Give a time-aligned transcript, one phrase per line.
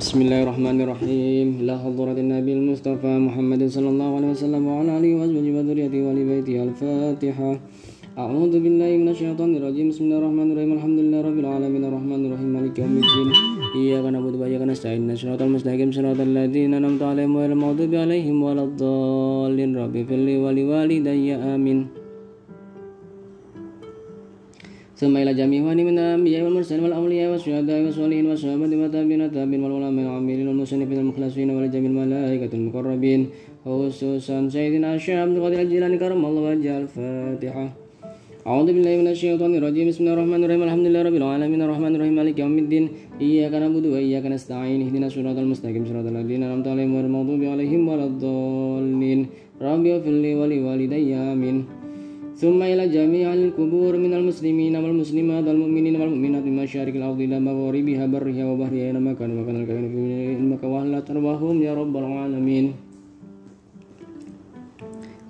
[0.00, 5.10] بسم الله الرحمن الرحيم إلى حضرة النبي المصطفى محمد صلى الله عليه وسلم وعلى آله
[5.18, 7.50] وأزواجه وذريته وآل بيته الفاتحة
[8.22, 12.48] أعوذ بالله من الشيطان الرجيم بسم الله الرحمن الرحيم الحمد لله رب العالمين الرحمن الرحيم
[12.56, 13.28] مالك يوم الدين
[13.76, 19.70] إياك نعبد وإياك نستعين صراط المستقيم صراط الذين أنعمت عليهم غير المغضوب عليهم ولا الضالين
[19.82, 21.78] رب اغفر لي ولوالدي آمين
[25.00, 30.98] ثم إلى جميع من الأنبياء والمرسلين والأولياء والشهداء والصالحين والصحابة والتابعين والتابعين والعلماء العاملين والمصنفين
[31.02, 33.20] المخلصين ولجميع الملائكة المقربين.
[33.64, 37.66] خصوصا سيدنا الشيخ عبد القادر الجيلاني كرم الله وجه الفاتحة.
[38.50, 39.88] أعوذ بالله من الشيطان الرجيم.
[39.88, 40.62] بسم الله الرحمن الرحيم.
[40.68, 41.60] الحمد لله رب العالمين.
[41.66, 42.14] الرحمن الرحيم.
[42.20, 42.84] مالك يوم الدين.
[43.24, 44.80] إياك نعبد وإياك نستعين.
[44.84, 45.82] اهدنا الصراط المستقيم.
[45.88, 49.20] صراط الذين أنعمت عليهم غير المغضوب عليهم ولا الضالين.
[49.64, 51.08] رب اغفر لي ولوالدي.
[51.32, 51.79] آمين.
[52.40, 58.44] ثم إلى جميع القبور من المسلمين والمسلمات والمؤمنين والمؤمنات من مشارق الأرض إلى مغاربها برها
[58.50, 60.00] وبحرها أينما كانوا مكان الكائن في
[60.40, 62.66] علمك وأهلت أرواحهم يا رب العالمين.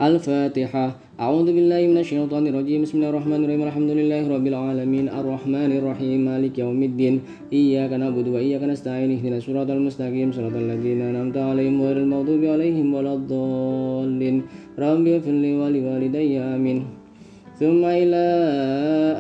[0.07, 0.87] الفاتحة.
[1.21, 2.79] أعوذ بالله من الشيطان الرجيم.
[2.87, 3.63] بسم الله الرحمن الرحيم.
[3.69, 5.07] الحمد لله رب العالمين.
[5.11, 6.19] الرحمن الرحيم.
[6.31, 7.15] مالك يوم الدين.
[7.53, 9.11] إياك نعبد وإياك نستعين.
[9.19, 10.29] اهدنا الصراط المستقيم.
[10.31, 14.37] صراط الذين أنعمت عليهم غير المغضوب عليهم ولا الضالين.
[14.79, 16.39] رب اغفر لي ولوالدي.
[16.39, 17.00] آمين.
[17.61, 18.25] ثم إلى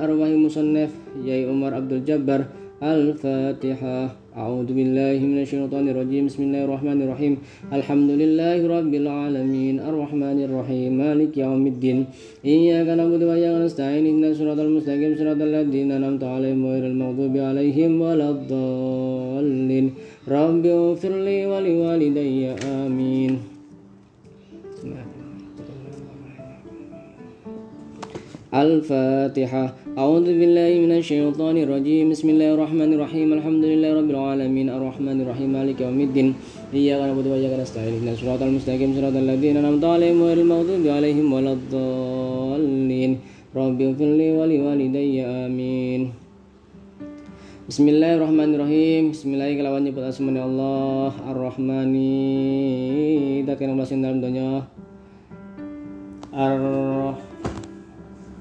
[0.00, 0.90] أرواح المصنف
[1.28, 2.40] يا عمر عبد الجبار
[2.80, 4.16] الفاتحة.
[4.36, 6.32] أعوذ بالله من الشيطان الرجيم.
[6.32, 7.34] بسم الله الرحمن الرحيم.
[7.72, 9.80] الحمد لله رب العالمين.
[9.80, 10.90] الرحمن الرحيم.
[10.96, 11.98] مالك يوم الدين.
[12.40, 14.08] إياك نعبد وإياك نستعين.
[14.08, 15.20] إن الصراط المستقيم.
[15.20, 19.86] صراط الذين أنعمت عليهم غير المغضوب عليهم ولا الضالين.
[20.24, 22.56] رب اغفر لي ولوالدي.
[22.64, 23.49] آمين.
[28.53, 29.63] الفاتحة
[29.97, 35.49] أعوذ بالله من الشيطان الرجيم بسم الله الرحمن الرحيم الحمد لله رب العالمين الرحمن الرحيم
[35.57, 36.27] مالك يوم الدين
[36.73, 41.51] إياك نعبد وإياك نستعين اهدنا الصراط المستقيم صراط الذين أنعمت عليهم غير المغضوب عليهم ولا
[41.57, 43.11] الضالين
[43.55, 45.15] رب اغفر لي ولوالدي
[45.45, 46.01] آمين
[47.65, 52.13] Bismillahirrahmanirrahim Bismillah kelawan nyebut asmani Allah Ar-Rahmani
[53.41, 54.69] Dat yang dalam dunia
[56.29, 57.28] Ar-Rahmani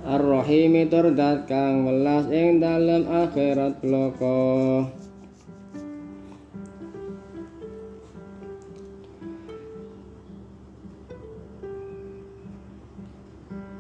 [0.10, 4.90] Ar-Rahim turdat kang welas ing dalam akhirat bloko.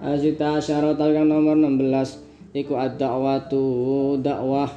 [0.06, 2.22] Asita syarat kang nomor 16
[2.54, 3.66] Iku ad-da'watu
[4.22, 4.70] dakwah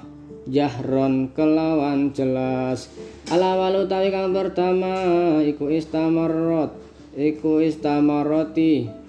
[0.49, 2.89] jahron kelawan jelas.
[3.29, 4.97] Alawalu tawi kang pertama
[5.45, 6.73] Iku istamarot
[7.13, 9.02] Iku istamaroti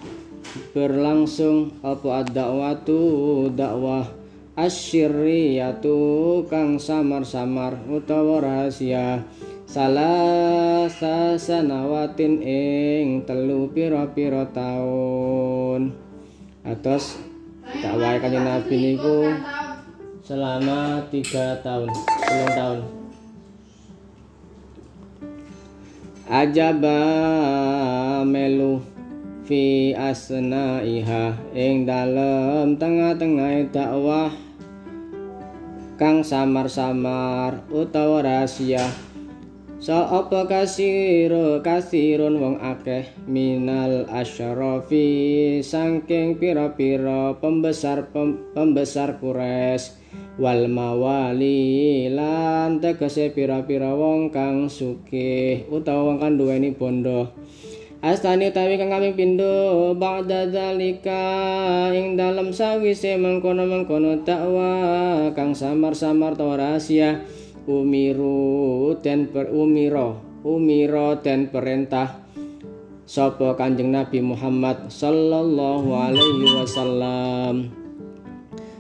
[0.74, 3.02] berlangsung apa ad-dakwatu
[3.54, 4.06] dakwah
[4.54, 5.98] asyiriyatu
[6.46, 9.26] kang samar-samar utawa rahasia.
[9.66, 15.98] Salah sasanawatin ing telu pira-pira taun.
[16.62, 17.18] Atas
[17.82, 19.34] dakwah kanjeng Nabi niku
[20.22, 22.80] selama tiga tahun sepuluh tahun.
[26.30, 27.02] Ajaba
[28.24, 28.93] melu
[29.44, 34.32] fi asnaiha ing dalem tengah-tengah dakwah
[36.00, 38.88] kang samar-samar utawa rahasia.
[39.84, 43.04] So apa kasiro kasirun wong akeh?
[43.28, 50.00] Minal asyrafi saking pira-pira pembesar pem, pembesar kures.
[50.40, 57.36] Wal mawali lan tegese pira-pira wong kang sugih utawa wong kang duweni bondo
[58.04, 61.24] Astani utawi kang kami pindo ba'da zalika
[61.96, 67.24] ing dalam sawise mengkono-mengkono takwa kang samar-samar tawa rahasia
[67.64, 72.28] umiru dan per umiro umiro dan perintah
[73.08, 77.72] sapa Kanjeng Nabi Muhammad sallallahu alaihi wasallam.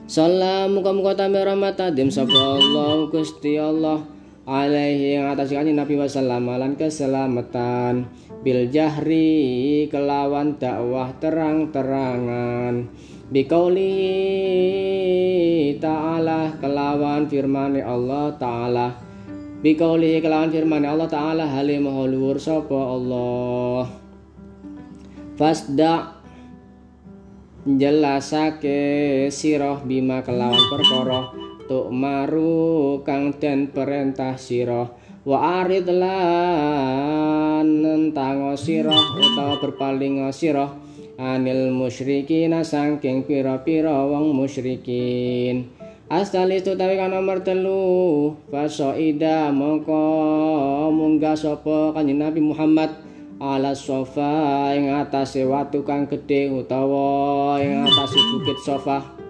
[0.03, 4.03] Salam muka-muka tambah rahmat adim sapa Allah Gusti Allah
[4.43, 8.07] alaihi yang atas kanjeng Nabi wasallam lan keselamatan.
[8.43, 12.91] Bil jahri kelawan dakwah terang-terangan.
[13.31, 13.95] Bikauli
[15.79, 18.87] ta'ala kelawan firman Allah ta'ala.
[19.63, 23.87] Bikauli kelawan firman Allah ta'ala halim luhur sapa Allah.
[25.39, 26.19] Fasda
[27.63, 34.87] jelasake sirah bima kelawan perkara tuk maru kang den perintah sirah
[35.23, 40.71] wa arid lan nentang sirah utawa berpaling sirah
[41.15, 45.69] anil musyrikin saking pira-pira wong musyrikin.
[46.11, 50.03] Astalis utawi kang nomor telu Fasoida mongko
[50.91, 52.91] munggah sapa kanjeng Nabi Muhammad
[53.41, 59.22] ala sofa ing atase watu kang gedhe utawa ing atase bukit sofa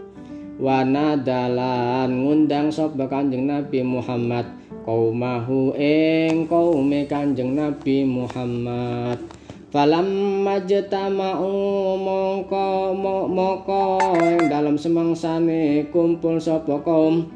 [0.64, 4.48] wana dalan ngundang sapa kanjeng Nabi Muhammad.
[4.88, 9.20] Kaumahu ing kaume kanjeng Nabi Muhammad.
[9.68, 10.08] Falam
[10.48, 11.52] majtama'u
[12.00, 12.96] mongko
[13.28, 17.28] moko ing dalam semangsane kumpul sapa kaum.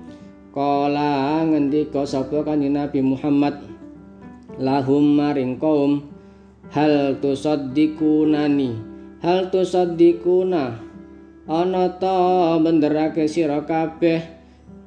[0.56, 3.60] Kala ngendika sapa kanjeng Nabi Muhammad
[4.56, 6.08] lahum maring kaum
[6.72, 8.74] hal tusaddiqunani
[9.20, 10.87] hal tusaddiquna
[11.48, 14.20] ana ta benderake sira kabeh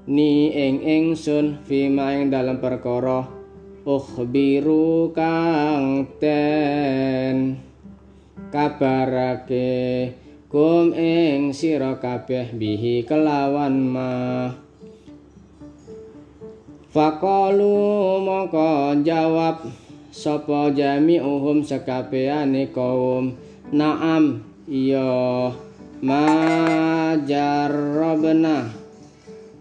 [0.05, 3.25] ni ing ingsun fima ing dalam perkara
[3.89, 7.57] ukhbiru kang ten.
[8.53, 10.13] Kabarake
[10.53, 14.13] kum ing sira kabeh bihi kelawan ma.
[16.91, 19.65] Fakalu moko jawab
[20.11, 23.39] sapa jami'uhum sekabehane kaum?
[23.71, 25.55] Naam iya
[26.01, 28.73] majarrabna.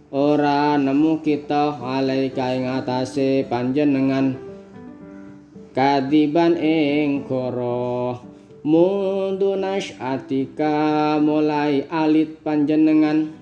[0.10, 4.34] Ora nemu kita alaika ing atase panjenengan.
[5.76, 8.18] Kadiban ing koro
[8.66, 9.54] mundu
[10.02, 13.38] atika mulai alit panjenengan.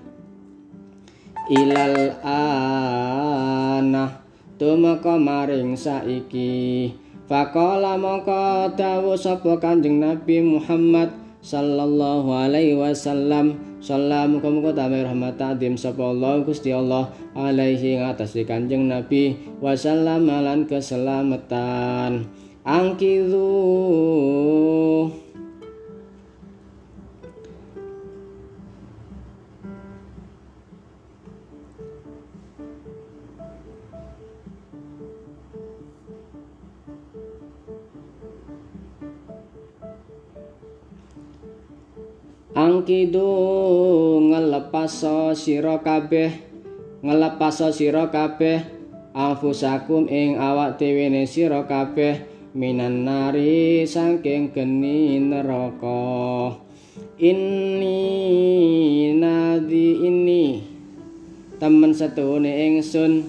[1.48, 4.20] Ilal ana
[4.60, 6.92] tumeka maring saiki.
[7.24, 13.58] Faqala mongko dawuh sapa kanjeng nabi Muhammad sallallahu alaihi wasallam.
[13.78, 19.38] Salam muka-muka tamir rahmat ta'dim sapa Allah Gusti Allah alaihi atas kanjeng Nabi.
[19.62, 22.26] Wasallam lan keselamatan.
[22.66, 23.48] Angkidu
[42.58, 43.30] angkidu
[44.26, 46.34] ngelepaso sira kabeh
[47.06, 48.74] ngelepaso sira kabeh.
[49.18, 52.22] Anfusakum ing awak dhewe sira kabeh
[52.54, 56.54] minan nari saking geni neraka.
[57.18, 57.98] Ini
[59.18, 60.62] nadi ini
[61.58, 63.26] temen setune ingsun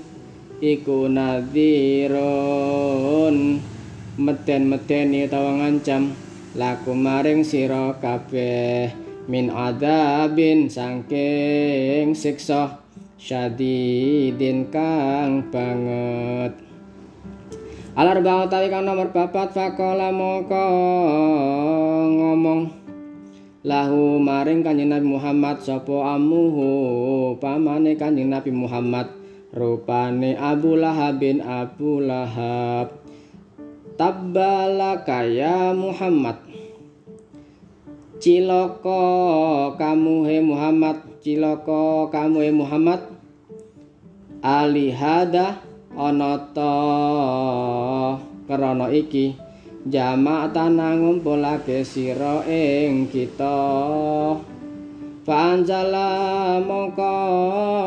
[0.61, 2.17] iku nadhirun.
[4.19, 6.11] Meden-medeni utawa ngancam
[6.53, 12.81] laku maring sira kabeh min adabin sangking siksa
[13.21, 16.57] syadidin kang banget.
[17.93, 20.65] Alar banget tadi kang nomor papat fakola moko
[22.09, 22.73] ngomong
[23.61, 27.37] lahu maring kanjeng Nabi Muhammad sopo amuhu?
[27.37, 29.13] Pamane kanjeng Nabi Muhammad
[29.53, 32.97] rupane Abu Lahab bin Abu Lahab.
[33.93, 36.48] Tabbalaka ya Muhammad
[38.19, 38.99] Ciloko
[39.79, 42.99] kamu he Muhammad Ciloko kamu he Muhammad
[44.43, 45.63] Alihada
[45.95, 46.75] onoto
[48.43, 49.35] krana iki
[49.87, 53.59] jamak tanah ngumpulake sira ing kita.
[55.23, 57.15] Fanjala mongko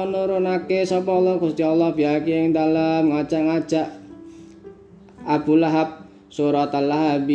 [0.09, 3.89] nurunake sapa Allah Gusti Allah biaki ing dalem ngajak-ngajak
[5.29, 7.29] Abu Lahab surat Al-Lahab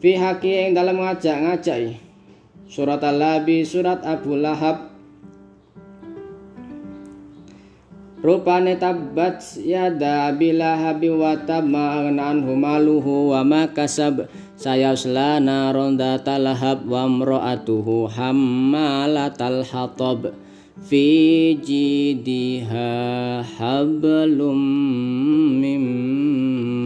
[0.00, 2.00] fi haki yang dalam ngajak-ngajak
[2.64, 4.88] surat al-labi surat Abu Lahab.
[8.20, 14.28] Rupane tabbat yada bilahabi wa tabma anhu maluhu wa ma kasab.
[14.60, 20.36] Sayasla naron talahab wa mra'atuhu hammalatal hatab.
[20.84, 22.92] Fi jidiha
[23.56, 24.60] hablum
[25.56, 25.84] mim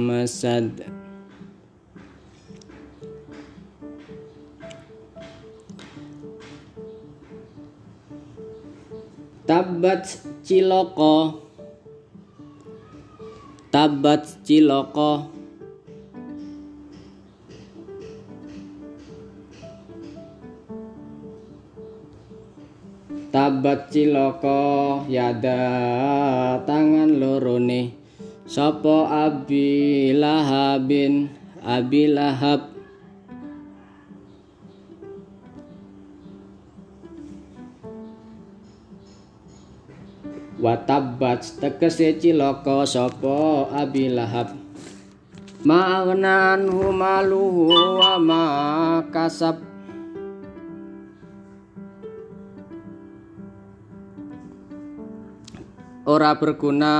[0.07, 0.94] masad
[9.45, 10.09] Tabat
[10.41, 11.37] ciloko
[13.69, 15.29] Tabat ciloko
[23.29, 24.61] Tabat ciloko
[25.13, 25.61] yada
[26.65, 27.93] tangan lorone
[28.49, 31.29] Sopo abi lahabin?
[31.61, 32.74] Abi lahab
[40.59, 44.55] watabat tegese cilaka sapa abi lahab.
[45.65, 48.45] Ma'agnan humaluhu wa ma
[49.09, 49.65] kasab
[56.05, 56.95] ora berguna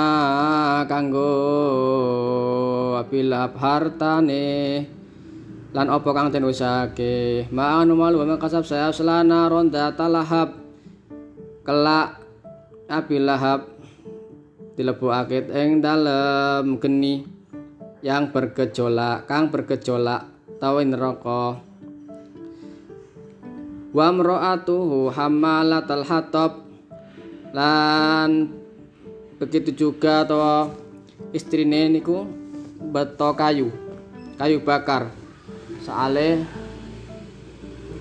[0.89, 1.29] kanggo
[2.97, 4.89] apilap hartane.
[5.75, 10.57] Lan opo kang den usake ma'anu malu wa kasab saya selana ronda talahab.
[11.69, 12.24] Kelak
[13.01, 13.67] api lahab.
[14.75, 17.23] Dilebokake ing dalem geni
[18.03, 20.27] yang bergejolak kang bergejolak
[20.59, 21.63] tawa neraka.
[23.95, 26.67] Wa mra'atuhu hammalatal hatab.
[27.55, 28.51] Lan
[29.39, 30.75] begitu juga atau
[31.31, 32.27] istrine niku
[32.91, 33.71] beto kayu
[34.35, 35.15] kayu bakar.
[35.87, 36.43] Soale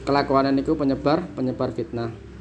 [0.04, 2.33] kelakuan niku penyebar penyebar fitnah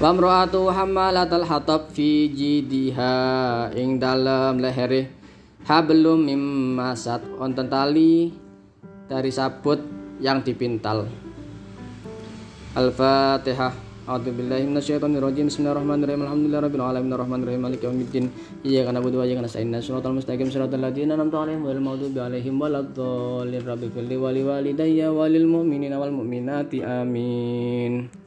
[0.00, 5.12] wa mraatu hammalatal hatab fi jidiha ing dalem lehere
[5.68, 6.40] hablum mim
[6.72, 8.32] masad wonten tali
[9.04, 9.76] dari sabut
[10.24, 11.04] yang dipintal
[12.70, 15.46] Al-Fatihah A'udzu billahi minasyaitonir rajim.
[15.46, 16.26] Bismillahirrahmanirrahim.
[16.26, 18.26] Alhamdulillahirabbil alamin arrahmanirrahim maliki yaumiddin.
[18.66, 19.70] Iyyaka na'budu wa iyyaka nasta'in.
[19.78, 23.62] Shiratal mustaqim shiratal ladzina an'amta 'alaihim ghairil maghdubi alaihim waladdallin.
[23.62, 26.82] Rabbil fili wali walidayya walil mu'minina wal mu'minati.
[26.82, 28.19] Amin.